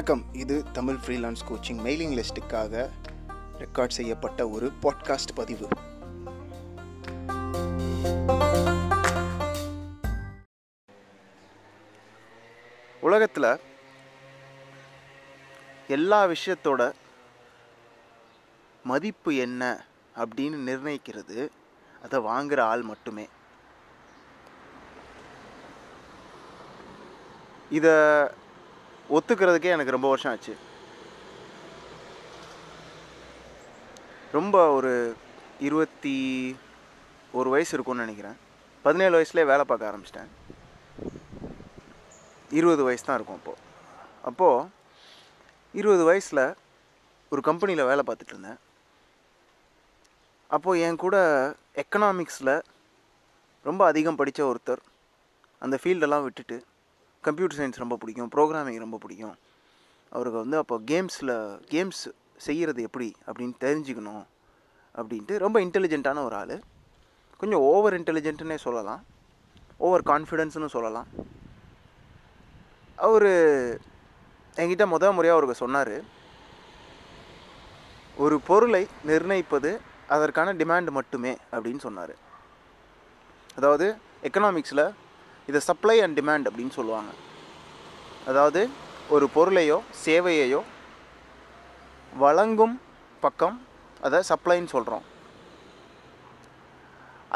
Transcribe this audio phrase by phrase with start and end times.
[0.00, 0.34] வணக்கம்.
[0.34, 2.90] இது Tamil freelance coaching mailing லிஸ்ட்டுக்காக
[3.58, 5.68] ரெக்கார்ட் செய்யப்பட்ட ஒரு பாட்காஸ்ட் பதிவு.
[13.00, 13.60] உலகத்தில்
[15.88, 16.92] எல்லா விஷயத்தோட
[18.84, 19.84] மதிப்பு என்ன
[20.16, 21.48] அப்படின்னு நிர்ணயிக்கிறது
[22.02, 23.28] அதை வாங்குகிற ஆள் மட்டுமே.
[27.70, 27.92] இதை
[29.16, 30.54] ஒத்துக்கிறதுக்கே எனக்கு ரொம்ப வருஷம் ஆச்சு.
[34.36, 34.92] ரொம்ப ஒரு
[35.66, 36.16] இருபத்தி
[37.38, 38.36] ஒரு வயசு இருக்கும்னு நினைக்கிறேன்.
[38.84, 40.30] பதினேழு வயசுலேயே வேலை பார்க்க ஆரம்பிச்சிட்டேன்.
[42.58, 43.60] இருபது வயசு தான் இருக்கும் அப்போது
[44.28, 44.68] அப்போது
[45.80, 46.44] இருபது வயசில்
[47.32, 48.58] ஒரு கம்பெனியில் வேலை பார்த்துட்டு இருந்தேன்.
[50.56, 51.16] அப்போது என் கூட
[51.82, 52.54] எக்கனாமிக்ஸில்
[53.68, 54.82] ரொம்ப அதிகம் படித்த ஒருத்தர்
[55.64, 56.56] அந்த ஃபீல்டெல்லாம் விட்டுட்டு
[57.26, 59.34] கம்ப்யூட்டர் சயின்ஸ் ரொம்ப பிடிக்கும் ப்ரோக்ராமிங் ரொம்ப பிடிக்கும்.
[60.12, 61.32] அவருக்கு வந்து அப்போ கேம்ஸில்
[61.72, 62.00] கேம்ஸ்
[62.46, 64.22] செய்கிறது எப்படி அப்படின்னு தெரிஞ்சுக்கணும்
[65.00, 66.54] அப்படின்ட்டு ரொம்ப இன்டெலிஜென்ட்டான ஒரு ஆள்.
[67.40, 69.02] கொஞ்சம் ஓவர் இன்டெலிஜென்ட்னே சொல்லலாம்.
[69.76, 71.10] ஓவர் கான்ஃபிடென்ஸ்னு சொல்லலாம்.
[73.08, 73.28] அவர்
[74.60, 75.94] என்கிட்ட முத முறையாக அவருக்கு சொன்னார்.
[78.24, 79.70] ஒரு பொருளை நிர்ணயிப்பது
[80.14, 82.14] அதற்கான டிமாண்ட் மட்டுமே அப்படின்னு சொன்னார்.
[83.58, 83.86] அதாவது
[84.28, 84.84] எக்கனாமிக்ஸில்
[85.50, 87.10] இதை சப்ளை அண்ட் டிமாண்ட் அப்படின்னு சொல்லுவாங்க.
[88.30, 88.60] அதாவது
[89.14, 90.60] ஒரு பொருளையோ சேவையையோ
[92.24, 92.74] வழங்கும்
[93.24, 93.56] பக்கம்
[94.06, 95.06] அதை சப்ளைன்னு சொல்கிறோம்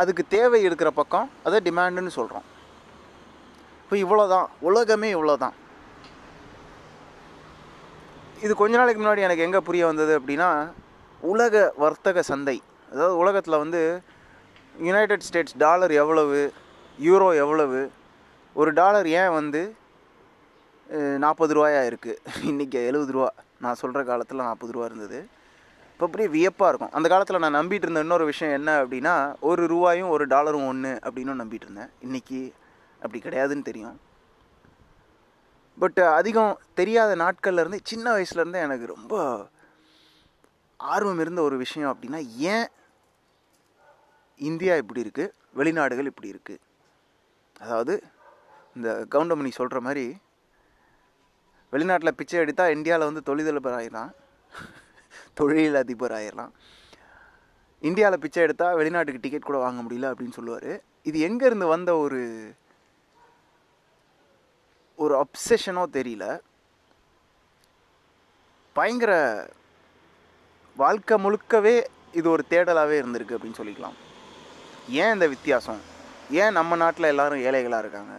[0.02, 2.46] அதுக்கு தேவை இருக்கிற பக்கம் அதை டிமாண்டுன்னு சொல்கிறோம்
[3.82, 5.56] இப்போ இவ்வளோ தான் உலகமே இவ்வளோ தான்
[8.44, 10.48] இது கொஞ்ச நாளைக்கு முன்னாடி எனக்கு எங்கே புரிய வந்தது அப்படின்னா
[11.32, 12.56] உலக வர்த்தக சந்தை.
[12.92, 13.82] அதாவது உலகத்தில் வந்து
[14.86, 16.40] யுனைடெட் ஸ்டேட்ஸ் டாலர் எவ்வளவு
[16.98, 17.78] யூரோ எவ்வளவு
[18.60, 19.60] ஒரு டாலர் ஏன் வந்து
[21.22, 23.28] நாற்பது ரூபாயாக இருக்குது இன்றைக்கி எழுபது ரூபா.
[23.64, 25.18] நான் சொல்கிற காலத்தில் நாற்பது ரூபா இருந்தது.
[25.92, 26.92] இப்போ அப்படியே வியப்பாக இருக்கும்.
[26.96, 29.14] அந்த காலத்தில் நான் நம்பிட்டு இருந்த இன்னொரு விஷயம் என்ன அப்படின்னா
[29.50, 31.90] ஒரு ரூபாயும் ஒரு டாலரும் ஒன்று அப்படின்னு நம்பிட்டு இருந்தேன்.
[32.06, 32.40] இன்றைக்கி
[33.02, 33.96] அப்படி கிடையாதுன்னு தெரியும்.
[35.82, 39.14] பட் அதிகம் தெரியாத நாட்கள்லேருந்து சின்ன வயசுலேருந்து எனக்கு ரொம்ப
[40.80, 42.20] ஆர்வம் இருந்த ஒரு விஷயம் அப்படின்னா
[42.54, 42.68] ஏன்
[44.50, 46.62] இந்தியா இப்படி இருக்குது வெளிநாடுகள் இப்படி இருக்குது
[47.64, 47.94] அதாவது
[48.76, 50.16] இந்த கவுண்டமணி சொல்கிற மாதிரி
[51.72, 54.12] வெளிநாட்டில் பிச்சை எடுத்தால் இந்தியாவில் வந்து தொழிலதிபர் ஆயிடலாம்
[55.34, 56.52] தொழில் அதிபர் ஆயிடலாம்
[57.80, 60.82] இந்தியாவில் பிச்சை எடுத்தால் வெளிநாட்டுக்கு டிக்கெட் கூட வாங்க முடியல அப்படின்னு சொல்லுவார்.
[61.02, 62.20] இது எங்கேருந்து வந்த ஒரு
[64.96, 66.40] ஒரு அப்சஷனோ தெரியல.
[68.72, 69.12] பயங்கர
[70.76, 73.96] வாழ்க்கை முழுக்கவே இது ஒரு தேடலாகவே இருந்திருக்கு அப்படின்னு சொல்லிக்கலாம்.
[74.88, 75.80] ஏன் இந்த வித்தியாசம்?
[76.30, 78.14] ஏன் நம்ம நாட்டில் எல்லோரும் ஏழைகளாக இருக்காங்க?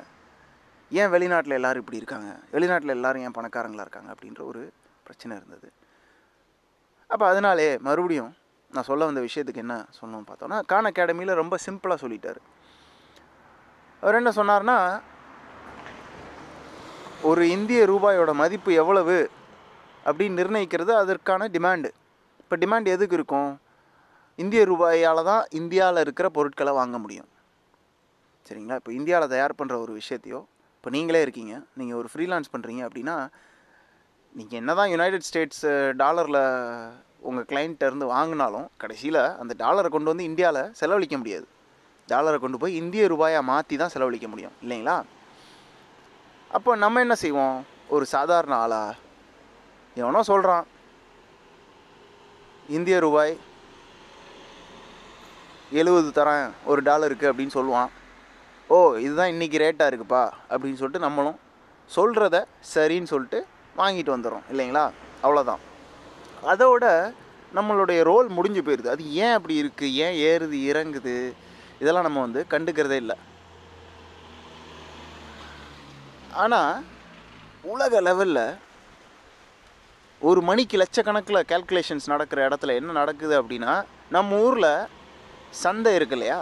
[0.91, 2.40] ஏன் வெளிநாட்டில் எல்லோரும் இப்படி இருக்காங்க?
[2.51, 4.13] வெளிநாட்டில் எல்லோரும் ஏன் பணக்காரங்களாக இருக்காங்க?
[4.13, 4.73] அப்படின்ற ஒரு
[5.03, 5.72] பிரச்சனை இருந்தது.
[7.07, 8.35] அப்போ அதனாலே மறுபடியும்
[8.72, 12.38] நான் சொல்ல வந்த விஷயத்துக்கு என்ன சொல்லணும்னு பார்த்தோன்னா கான் அகாடமியில் ரொம்ப சிம்பிளாக சொல்லிட்டார்.
[14.01, 15.01] அவர் என்ன சொன்னார்னா
[17.22, 19.29] ஒரு இந்திய ரூபாயோட மதிப்பு எவ்வளவு?
[20.06, 21.90] அப்படின்னு நிர்ணயிக்கிறது அதற்கான டிமாண்டு
[22.40, 23.62] இப்போ டிமாண்ட் எதுக்கு இருக்கும்?
[24.35, 27.28] இந்திய ரூபாயால் தான் இந்தியாவில் இருக்கிற பொருட்களை வாங்க முடியும்.
[28.50, 28.75] சரிங்களா?
[28.75, 30.45] இப்போ இந்தியாவில் தயார் பண்ணுற ஒரு விஷயத்தையோ
[30.85, 33.16] இப்போ நீங்களே இருக்கீங்க நீங்கள் ஒரு ஃப்ரீலான்ஸ் பண்ணுறீங்க அப்படின்னா
[34.35, 35.63] நீங்கள் என்ன தான் யுனைடெட் ஸ்டேட்ஸ்
[36.01, 36.38] டாலரில்
[37.28, 41.47] உங்கள் கிளைண்ட்டை இருந்து வாங்கினாலும் கடைசியில் அந்த டாலரை கொண்டு வந்து இந்தியாவில் செலவழிக்க முடியாது.
[42.13, 44.97] டாலரை கொண்டு போய் இந்திய ரூபாயாக மாற்றி தான் செலவழிக்க முடியும் இல்லைங்களா?
[46.51, 47.57] அப்போ நம்ம என்ன செய்வோம்?
[47.95, 48.84] ஒரு சாதாரண ஆளா
[50.03, 50.66] எவனோ சொல்கிறான்
[52.78, 53.35] இந்திய ரூபாய்
[55.81, 57.91] எழுபது தரேன் ஒரு டாலருக்கு அப்படின்னு சொல்லுவான்.
[58.69, 60.21] ஓ இதுதான் இன்றைக்கி ரேட்டாக இருக்குப்பா
[60.51, 61.37] அப்படின்னு சொல்லிட்டு நம்மளும்
[61.89, 62.37] சொல்கிறத
[62.73, 63.39] சரின்னு சொல்லிட்டு
[63.79, 64.85] வாங்கிட்டு வந்துடுறோம் இல்லைங்களா?
[65.23, 65.61] அவ்வளோதான்
[66.51, 66.85] அதோட
[67.57, 71.15] நம்மளுடைய ரோல் முடிஞ்சு போயிடுது அது ஏன் அப்படி இருக்குது ஏன் ஏறுது இறங்குது?
[71.81, 73.17] இதெல்லாம் நம்ம வந்து கண்டுக்கிறதே இல்லை.
[76.44, 76.83] ஆனால்
[77.73, 78.44] உலக லெவலில்
[80.21, 83.73] ஒரு மணிக்கு லட்சக்கணக்கில் கேல்குலேஷன்ஸ் நடக்கிற இடத்துல என்ன நடக்குது அப்படின்னா
[84.09, 84.73] நம்ம ஊரில்
[85.63, 86.39] சந்தை இருக்கு இல்லையா?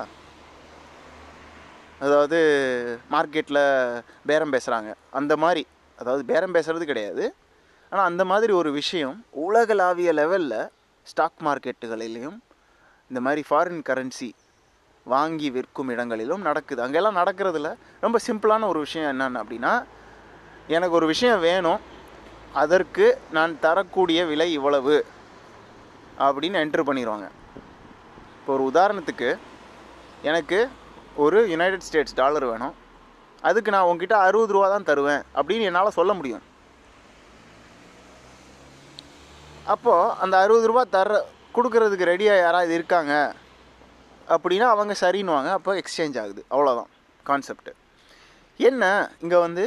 [2.06, 2.38] அதாவது
[3.14, 3.62] மார்க்கெட்டில்
[4.30, 5.64] பேரம் பேசுகிறாங்க அந்த மாதிரி
[6.00, 7.24] அதாவது பேரம் பேசுகிறது கிடையாது.
[7.92, 10.60] ஆனால் அந்த மாதிரி ஒரு விஷயம் உலகளாவிய லெவலில்
[11.08, 12.38] ஸ்டாக் மார்க்கெட்டுகளிலையும்
[13.12, 14.30] இந்த மாதிரி ஃபாரின் கரன்சி
[15.06, 16.80] வாங்கி விற்கும் இடங்களிலும் நடக்குது.
[16.86, 17.70] அங்கெல்லாம் நடக்கிறதுல
[18.06, 19.74] ரொம்ப சிம்பிளான ஒரு விஷயம் என்னென்னு அப்படின்னா
[20.76, 21.82] எனக்கு ஒரு விஷயம் வேணும்.
[22.62, 23.06] அதற்கு
[23.38, 24.96] நான் தரக்கூடிய விலை இவ்வளவு
[26.26, 27.28] அப்படின்னு என்ட்ரு பண்ணிடுவாங்க
[28.38, 29.30] இப்போ ஒரு உதாரணத்துக்கு
[30.30, 30.60] எனக்கு
[31.24, 32.74] ஒரு யுனைடெட் ஸ்டேட்ஸ் டாலர் வேணும்.
[33.50, 36.44] அதுக்கு நான் உங்ககிட்ட அறுபது ரூபா தான் தருவேன் அப்படின்னு என்னால் சொல்ல முடியும்.
[39.74, 41.20] அப்போது அந்த அறுபது ரூபா தர
[41.56, 43.14] கொடுக்கறதுக்கு ரெடியாக யாராவது இருக்காங்க
[44.36, 45.50] அப்படின்னா அவங்க சரின்னுவாங்க.
[45.58, 46.42] அப்போ எக்ஸ்சேஞ்ச் ஆகுது.
[46.54, 46.90] அவ்வளோதான்
[47.30, 47.72] கான்செப்ட்
[48.70, 48.84] என்ன?
[49.24, 49.64] இங்கே வந்து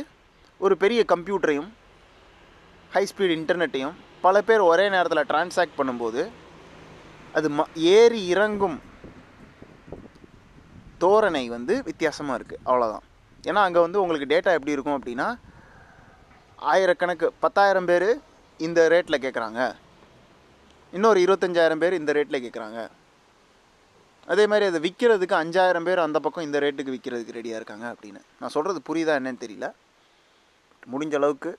[0.65, 1.71] ஒரு பெரிய கம்ப்யூட்டரையும்
[2.97, 3.97] ஹை ஸ்பீட் இன்டர்நெட்டையும்
[4.27, 6.23] பல பேர் ஒரே நேரத்தில் டிரான்சாக்ட் பண்ணும்போது
[7.39, 7.65] அது ம
[7.97, 8.77] ஏறி இறங்கும்
[10.99, 13.05] தோரணை வந்து வித்தியாசமாக இருக்குது அவ்வளோதான்
[13.45, 15.27] ஏன்னா அங்கே வந்து உங்களுக்கு டேட்டா எப்படி இருக்கும் அப்படின்னா
[16.59, 18.09] ஆயிரக்கணக்கு பத்தாயிரம் பேர்
[18.61, 19.61] இந்த ரேட்டில் கேட்குறாங்க
[20.93, 22.81] இன்னொரு இருபத்தஞ்சாயிரம் பேர் இந்த ரேட்டில் கேட்குறாங்க
[24.29, 28.21] அதே மாதிரி அதை விற்கிறதுக்கு அஞ்சாயிரம் பேர் அந்த பக்கம் இந்த ரேட்டுக்கு விற்கிறதுக்கு ரெடியாக இருக்காங்க அப்படின்னு.
[28.41, 29.67] நான் சொல்கிறது புரியுதா என்னன்னு தெரியல.
[30.93, 31.51] முடிஞ்ச அளவுக்கு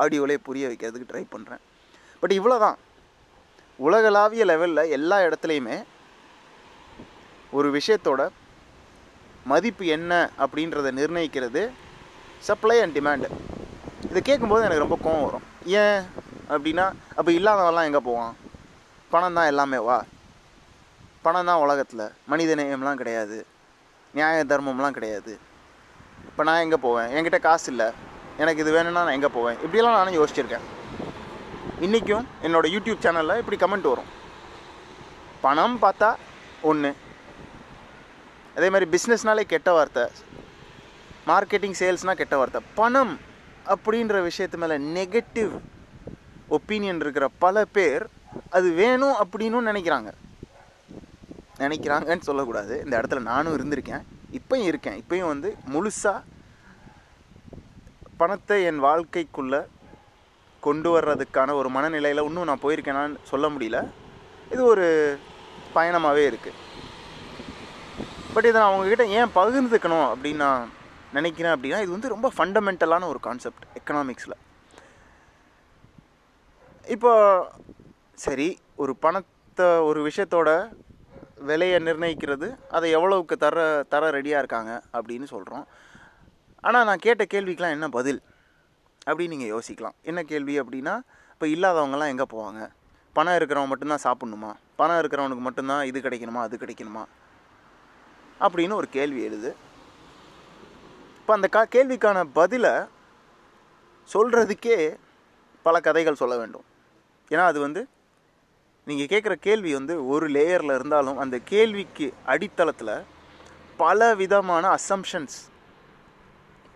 [0.00, 1.62] ஆடியோலே புரிய வைக்கிறதுக்கு ட்ரை பண்ணுறேன்
[2.22, 2.78] பட் இவ்வளோ தான்
[3.78, 5.76] உலகளாவிய லெவலில் எல்லா இடத்துலையுமே
[7.52, 8.22] ஒரு விஷயத்தோட
[9.50, 10.12] மதிப்பு என்ன
[10.44, 11.62] அப்படின்றத நிர்ணயிக்கிறது
[12.48, 13.28] சப்ளை அண்ட் டிமாண்டு
[14.08, 15.46] இதை கேட்கும்போது எனக்கு ரொம்ப கோவம் வரும்.
[15.80, 16.02] ஏன்
[16.52, 16.86] அப்படின்னா
[17.18, 18.32] அப்போ இல்லாதவன்லாம் எங்கே போவான்?
[19.12, 19.98] பணம் தான் எல்லாமே வா.
[21.24, 22.04] பணம் தான் உலகத்தில்.
[22.30, 23.46] மனித நேயம்லாம் கிடையாது.
[24.14, 25.32] நியாய தர்மம்லாம் கிடையாது.
[26.28, 27.10] இப்போ நான் எங்கே போவேன்?
[27.14, 27.88] என்கிட்ட காசு இல்லை.
[28.42, 29.56] எனக்கு இது வேணும்னா நான் எங்கே போவேன்?
[29.64, 30.66] இப்படியெல்லாம் நானும் யோசிச்சிருக்கேன்.
[31.86, 34.10] இன்றைக்கும் என்னோடய யூடியூப் சேனலில் இப்படி கமெண்ட் வரும்.
[35.44, 36.10] பணம் பார்த்தா
[36.70, 36.90] ஒன்று
[38.56, 40.04] அதே மாதிரி பிஸ்னஸ்னாலே கெட்ட வார்த்தை.
[41.26, 42.60] மார்க்கெட்டிங் சேல்ஸ்னால் கெட்ட வார்த்தை.
[42.74, 43.14] பணம்
[43.74, 45.52] அப்படின்ற விஷயத்து மேலே நெகட்டிவ்
[46.56, 48.04] ஒப்பீனியன் இருக்கிற பல பேர்
[48.50, 50.10] அது வேணும் அப்படின்னு நினைக்கிறாங்க.
[51.58, 52.74] நினைக்கிறாங்கன்னு சொல்லக்கூடாது.
[52.84, 54.04] இந்த இடத்துல நானும் இருந்திருக்கேன்.
[54.38, 54.98] இப்பயும் இருக்கேன்.
[55.02, 56.20] இப்பயும் வந்து முழுசாக
[58.16, 59.60] பணத்தை என் வாழ்க்கைக்குள்ளே
[60.60, 63.78] கொண்டு வர்றதுக்கான ஒரு மனநிலையில் இன்னும் நான் போயிருக்கேனான்னு சொல்ல முடியல.
[64.50, 64.86] இது ஒரு
[65.74, 66.60] பயணமாகவே இருக்குது
[68.34, 70.70] பட் இதை நான் அவங்கக்கிட்ட ஏன் பகிர்ந்துக்கணும் அப்படின்னு நான்
[71.12, 74.36] நினைக்கிறேன் அப்படின்னா இது வந்து ரொம்ப ஃபண்டமெண்டலான ஒரு கான்செப்ட் எக்கனாமிக்ஸில்
[76.86, 77.12] இப்போ
[78.24, 80.50] சரி ஒரு பணத்தை ஒரு விஷயத்தோட
[81.50, 85.64] விலையை நிர்ணயிக்கிறது அதை எவ்வளவுக்கு தர தர ரெடியாக இருக்காங்க அப்படின்னு சொல்கிறோம்
[86.64, 88.20] ஆனால் நான் கேட்ட கேள்விக்கெலாம் என்ன பதில்?
[89.06, 89.96] அப்படின்னு நீங்கள் யோசிக்கலாம்.
[90.10, 90.94] என்ன கேள்வி அப்படின்னா
[91.32, 92.60] இப்போ இல்லாதவங்கலாம் எங்கே போவாங்க?
[93.16, 94.50] பணம் இருக்கிறவங்க மட்டும்தான் சாப்பிட்ணுமா?
[94.80, 97.02] பணம் இருக்கிறவனுக்கு மட்டும்தான் இது கிடைக்கணுமா அது கிடைக்கணுமா?
[98.40, 99.50] அப்படின்னு ஒரு கேள்வி எழுது.
[101.20, 102.74] இப்போ அந்த கா கேள்விக்கான பதிலை
[104.14, 104.78] சொல்கிறதுக்கே
[105.66, 106.64] பல கதைகள் சொல்ல வேண்டும்.
[107.32, 107.82] ஏன்னா அது வந்து
[108.86, 112.94] நீங்கள் கேட்குற கேள்வி வந்து ஒரு லேயரில் இருந்தாலும் அந்த கேள்விக்கு அடித்தளத்தில்
[113.82, 115.38] பல விதமான அசம்ஷன்ஸ்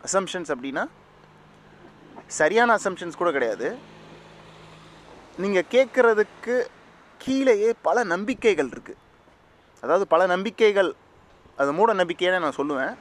[0.09, 0.85] அசம்ஷன்ஸ் அப்படின்னா
[2.39, 3.69] சரியான அசம்ஷன்ஸ் கூட கிடையாது.
[5.43, 6.55] நீங்கள் கேட்குறதுக்கு
[7.21, 9.03] கீழேயே பல நம்பிக்கைகள் இருக்குது
[9.83, 10.91] அதாவது பல நம்பிக்கைகள்
[11.61, 12.95] அது மூட நம்பிக்கையான நான் சொல்லுவேன்.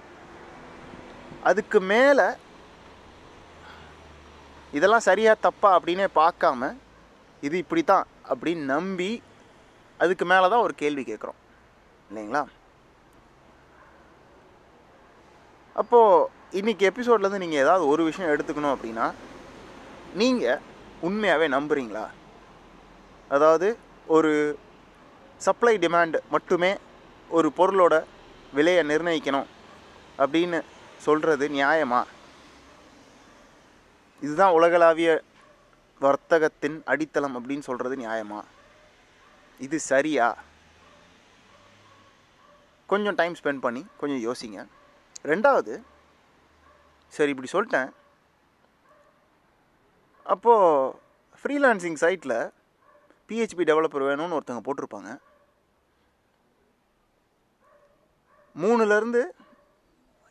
[1.49, 2.27] அதுக்கு மேலே
[4.77, 6.69] இதெல்லாம் சரியாக தப்பா அப்படின்னே பார்க்காம
[7.47, 9.11] இது இப்படி தான் அப்படின்னு நம்பி
[10.03, 11.39] அதுக்கு மேலே தான் ஒரு கேள்வி கேட்குறோம்.
[12.09, 12.43] இல்லைங்களா?
[15.81, 16.27] அப்போது
[16.59, 19.07] இன்றைக்கி எபிசோட்லேருந்து நீங்கள் ஏதாவது ஒரு விஷயம் எடுத்துக்கணும் அப்படின்னா
[20.21, 20.61] நீங்கள்
[21.07, 22.05] உண்மையாகவே நம்புறீங்களா?
[23.35, 23.67] அதாவது
[24.15, 24.33] ஒரு
[25.47, 26.73] சப்ளை டிமாண்ட் மட்டுமே
[27.37, 27.95] ஒரு பொருளோட
[28.55, 29.47] விலையை நிர்ணயிக்கணும்
[30.17, 30.59] அப்படின்னு
[30.97, 32.01] சொல்கிறது நியாயமா?
[34.21, 35.09] இதுதான் உலகளாவிய
[36.01, 38.39] வர்த்தகத்தின் அடித்தளம் அப்படின்னு சொல்கிறது நியாயமா?
[39.65, 40.38] இது சரியா?
[42.91, 44.67] கொஞ்சம் டைம் ஸ்பெண்ட் பண்ணி கொஞ்சம் யோசிங்க.
[45.24, 45.75] ரெண்டாவது
[47.07, 47.91] சரி இப்படி சொல்லிட்டேன்.
[50.24, 50.97] அப்போது
[51.39, 52.51] ஃப்ரீலான்சிங் சைட்டில்
[53.29, 55.12] பிஹெச்பி டெவலப்பர் வேணும்னு ஒருத்தவங்க போட்டிருப்பாங்க.
[58.57, 59.24] மூணுலேருந்து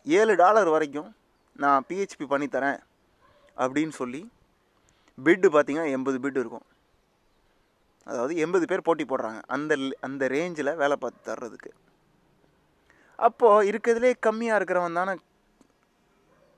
[0.04, 1.16] ஏழு டாலர் வரைக்கும்
[1.52, 2.80] நான் பிஹெச்பி பண்ணித்தரேன்
[3.56, 4.32] அப்படின்னு சொல்லி
[5.24, 6.66] பிட்டு பார்த்திங்கன்னா எண்பது பிட்டு இருக்கும்.
[8.04, 9.42] அதாவது எண்பது பேர் போட்டி போடுறாங்க.
[9.46, 11.70] அந்த அந்த ரேஞ்சில் வேலை பார்த்து தர்றதுக்கு.
[13.16, 15.18] அப்போது இருக்கிறதுலே கம்மியாக இருக்கிறவன் தானே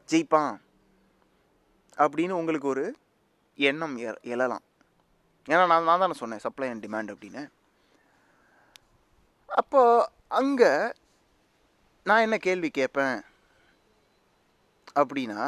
[0.08, 0.60] ஜெயிப்பான்
[1.96, 2.96] அப்படின்னு உங்களுக்கு ஒரு
[3.56, 4.64] எண்ணம் எ- எழலாம்.
[5.46, 7.48] ஏன்னா நான் நான் தானே சொன்னேன் சப்ளை அண்ட் டிமாண்ட் அப்படின்னு.
[9.46, 10.92] அப்போது அங்கே
[12.08, 13.16] நான் என்ன கேள்வி கேட்பேன்
[15.00, 15.38] அப்படின்னா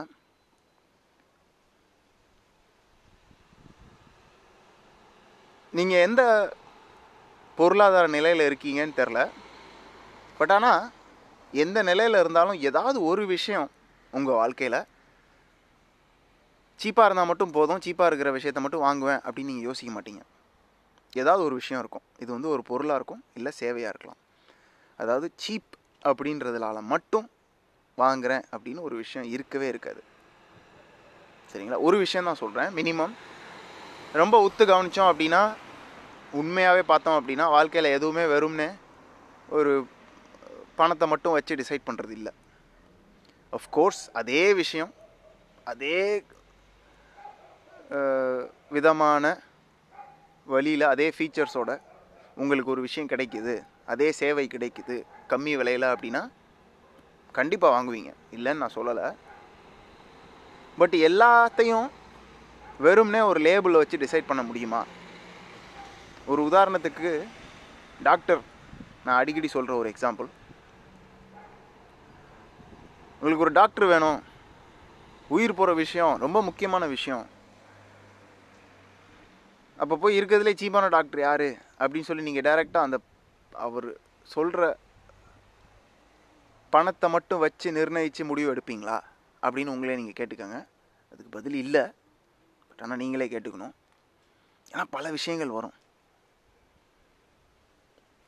[5.73, 6.23] நீங்கள் எந்த
[7.59, 9.21] பொருளாதார நிலையில் இருக்கீங்கன்னு தெரில
[10.41, 10.83] பட் ஆனால்
[11.53, 13.71] எந்த நிலையில் இருந்தாலும் ஏதாவது ஒரு விஷயம்
[14.13, 14.81] உங்கள் வாழ்க்கையில்
[16.81, 20.23] சீப்பாக இருந்தால் மட்டும் போதும் சீப்பாக இருக்கிற விஷயத்த மட்டும் வாங்குவேன் அப்படின்னு நீங்கள் யோசிக்க மாட்டீங்க.
[21.13, 22.07] ஏதாவது ஒரு விஷயம் இருக்கும்.
[22.19, 24.23] இது வந்து ஒரு பொருளாக இருக்கும் இல்லை சேவையாக இருக்கலாம்.
[24.99, 25.75] அதாவது சீப்
[26.05, 27.27] அப்படின்றதுனால மட்டும்
[27.99, 30.03] வாங்குறேன் அப்படின்னு ஒரு விஷயம் இருக்கவே இருக்காது.
[31.53, 31.81] சரிங்களா?
[31.89, 33.15] ஒரு விஷயம் தான் சொல்கிறேன் மினிமம்
[34.21, 35.43] ரொம்ப உத்து கவனித்தோம் அப்படின்னா
[36.41, 38.69] உண்மையாகவே பார்த்தோம் அப்படின்னா வாழ்க்கையில் எதுவுமே வெறும்னே
[39.59, 39.73] ஒரு
[40.81, 42.33] பணத்தை மட்டும் வச்சு டிசைட் பண்ணுறது இல்லை.
[43.77, 44.93] கோர்ஸ் அதே விஷயம்
[45.73, 46.25] அதே
[48.77, 49.25] விதமான
[50.47, 51.71] வழியில் அதே ஃபீச்சர்ஸோட
[52.35, 53.55] உங்களுக்கு ஒரு விஷயம் கிடைக்குது.
[53.93, 54.97] அதே சேவை கிடைக்குது.
[55.29, 56.31] கம்மி விலையில் அப்படின்னா
[57.33, 58.13] கண்டிப்பாக வாங்குவீங்க.
[58.33, 59.15] இல்லைன்னு நான் சொல்லலை.
[60.79, 61.89] பட் எல்லாத்தையும்
[62.83, 64.85] வெறும்னே ஒரு லேபிளை வச்சு டிசைட் பண்ண முடியுமா?
[66.27, 67.27] ஒரு உதாரணத்துக்கு
[68.03, 68.41] டாக்டர்
[69.05, 70.27] நான் அடிக்கடி சொல்கிற ஒரு எக்ஸாம்பிள்.
[73.13, 74.23] உங்களுக்கு ஒரு டாக்டர் வேணும்.
[75.29, 77.27] உயிர் போகிற விஷயம் ரொம்ப முக்கியமான விஷயம்.
[79.77, 81.47] அப்போ போய் இருக்கிறதுலே சீப்பான டாக்டர் யார்?
[81.79, 82.99] அப்படின்னு சொல்லி நீங்கள் டைரெக்டாக அந்த
[83.53, 84.77] அவர் சொல்கிற
[86.71, 89.01] பணத்தை மட்டும் வச்சு நிர்ணயித்து முடிவு எடுப்பீங்களா?
[89.43, 90.67] அப்படின்னு உங்களே நீங்கள் கேட்டுக்கோங்க.
[91.13, 91.81] அதுக்கு பதில் இல்லை.
[92.69, 93.75] பட் ஆனால் நீங்களே கேட்டுக்கணும்.
[94.73, 95.73] ஏன்னா பல விஷயங்கள் வரும்.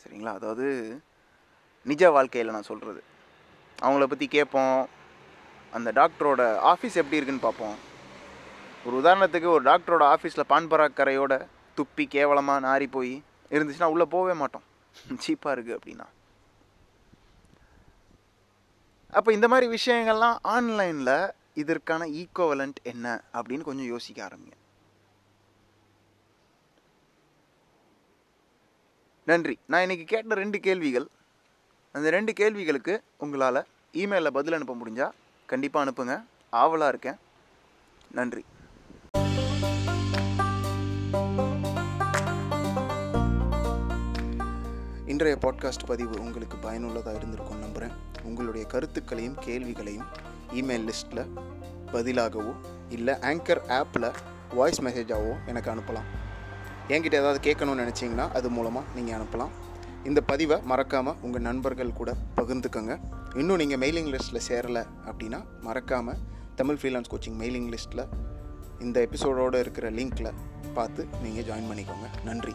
[0.02, 0.32] சரிங்களா?
[0.32, 0.66] அதாவது
[1.84, 3.02] நிஜ வாழ்க்கையில் நான் சொல்கிறது
[3.82, 4.88] அவங்கள பற்றி கேட்போம்.
[5.72, 6.42] அந்த டாக்டரோட
[6.72, 7.76] ஆஃபீஸ் எப்படி இருக்குன்னு பார்ப்போம்.
[8.84, 14.62] ஒரு உதாரணத்துக்கு ஒரு டாக்டரோட ஆஃபீஸில் பான்பராக்கரையோட துப்பி கேவலமாக நாரி போய் இருந்துச்சுன்னா உள்ளே போகவே மாட்டோம்.
[15.26, 16.06] சீப்பாக இருக்குது அப்படின்னா.
[19.12, 24.52] அப்போ இந்த மாதிரி விஷயங்கள்லாம் ஆன்லைனில் இதற்கான ஈக்குவலண்ட் என்ன அப்படின்னு கொஞ்சம் யோசிக்க ஆரம்பிங்க.
[29.24, 29.58] நன்றி.
[29.66, 31.08] நான் இன்னைக்கு கேட்ட ரெண்டு கேள்விகள்
[31.92, 35.10] அந்த ரெண்டு கேள்விகளுக்கு உங்களால் இமெயிலில் பதில் அனுப்ப முடிஞ்சால்
[35.46, 36.24] கண்டிப்பாக அனுப்புங்க.
[36.50, 37.16] ஆவலாக இருக்கேன்.
[38.10, 38.44] நன்றி.
[45.06, 50.08] இன்றைய பாட்காஸ்ட் பதிவு உங்களுக்கு பயனுள்ளதாக இருந்திருக்கும் நம்புகிறேன் உங்களுடைய கருத்துக்களையும் கேள்விகளையும்
[50.60, 51.24] இமெயில் லிஸ்ட்டில்
[51.94, 52.52] பதிலாகவோ
[52.96, 54.10] இல்லை ஆங்கர் ஆப்பில்
[54.58, 56.08] வாய்ஸ் மெசேஜாகவோ எனக்கு அனுப்பலாம்.
[56.94, 59.52] என்கிட்ட ஏதாவது கேட்கணும்னு நினச்சிங்கன்னா அது மூலமாக நீங்கள் அனுப்பலாம்.
[60.08, 62.94] இந்த பதிவை மறக்காமல் உங்கள் நண்பர்கள் கூட பகிர்ந்துக்கோங்க.
[63.40, 66.20] இன்னும் நீங்கள் மெயிலிங் லிஸ்ட்டில் சேரலை அப்படின்னா மறக்காமல்
[66.60, 68.04] தமிழ் ஃப்ரீலான்ஸ் கோச்சிங் மெயிலிங் லிஸ்ட்டில்
[68.86, 70.36] இந்த எபிசோடோடு இருக்கிற லிங்க்கில்
[70.78, 72.08] பார்த்து நீங்கள் ஜாயின் பண்ணிக்கோங்க.
[72.30, 72.54] நன்றி.